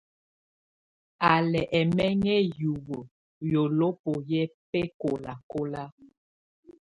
[1.29, 3.01] Á lɛ́ ɛmɛŋɛ hiwǝ́,
[3.51, 5.83] yolobo yɛ́ bɛ́kɔlakɔla.